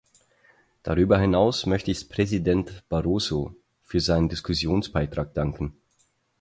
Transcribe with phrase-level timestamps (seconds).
[0.81, 5.75] Darüber hinaus möchte ich Präsident Barroso für seinen Diskussionsbeitrag danken.